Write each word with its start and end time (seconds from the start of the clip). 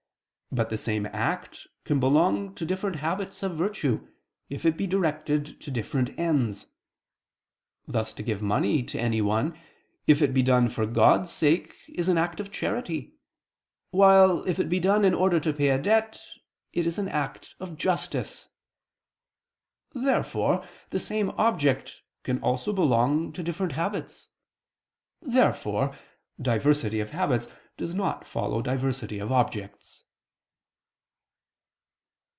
But 0.53 0.69
the 0.69 0.75
same 0.75 1.05
act 1.13 1.65
can 1.85 2.01
belong 2.01 2.55
to 2.55 2.65
different 2.65 2.97
habits 2.97 3.41
of 3.41 3.55
virtue, 3.55 4.05
if 4.49 4.65
it 4.65 4.75
be 4.75 4.85
directed 4.85 5.61
to 5.61 5.71
different 5.71 6.09
ends; 6.19 6.67
thus 7.87 8.11
to 8.11 8.21
give 8.21 8.41
money 8.41 8.83
to 8.83 8.99
anyone, 8.99 9.57
if 10.07 10.21
it 10.21 10.33
be 10.33 10.43
done 10.43 10.67
for 10.67 10.85
God's 10.85 11.31
sake, 11.31 11.77
is 11.87 12.09
an 12.09 12.17
act 12.17 12.41
of 12.41 12.51
charity; 12.51 13.13
while, 13.91 14.45
if 14.45 14.59
it 14.59 14.67
be 14.67 14.81
done 14.81 15.05
in 15.05 15.13
order 15.13 15.39
to 15.39 15.53
pay 15.53 15.69
a 15.69 15.81
debt, 15.81 16.19
it 16.73 16.85
is 16.85 16.99
an 16.99 17.07
act 17.07 17.55
of 17.61 17.77
justice. 17.77 18.49
Therefore 19.93 20.65
the 20.89 20.99
same 20.99 21.29
object 21.37 22.01
can 22.23 22.39
also 22.41 22.73
belong 22.73 23.31
to 23.31 23.41
different 23.41 23.71
habits. 23.71 24.27
Therefore 25.21 25.95
diversity 26.41 26.99
of 26.99 27.11
habits 27.11 27.47
does 27.77 27.95
not 27.95 28.27
follow 28.27 28.61
diversity 28.61 29.17
of 29.17 29.31
objects. 29.31 30.03